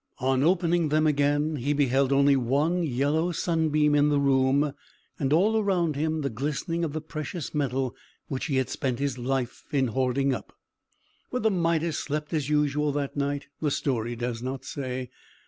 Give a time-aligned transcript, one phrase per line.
[0.17, 4.73] On opening them again, he beheld only one yellow sunbeam in the room,
[5.19, 7.95] and, all around him, the glistening of the precious metal
[8.27, 10.53] which he had spent his life in hoarding up.
[11.29, 15.11] Whether Midas slept as usual that night, the story does not say.